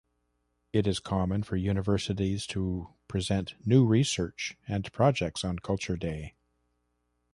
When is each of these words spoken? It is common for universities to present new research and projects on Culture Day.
It 0.73 0.87
is 0.87 0.97
common 0.97 1.43
for 1.43 1.57
universities 1.57 2.47
to 2.47 2.89
present 3.07 3.53
new 3.63 3.85
research 3.85 4.57
and 4.67 4.91
projects 4.91 5.43
on 5.45 5.59
Culture 5.59 5.95
Day. 5.95 6.33